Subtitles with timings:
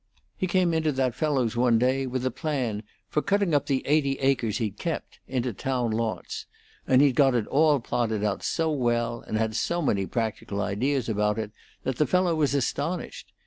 [0.35, 4.13] He came into that fellow's one day with a plan for cutting up the eighty
[4.17, 6.47] acres he'd kept into town lots;
[6.87, 11.07] and he'd got it all plotted out so well, and had so many practical ideas
[11.07, 11.51] about it,
[11.83, 13.31] that the fellow was astonished.